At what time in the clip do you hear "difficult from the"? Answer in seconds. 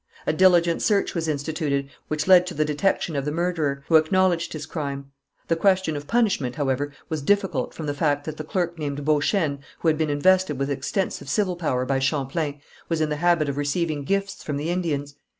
7.21-7.93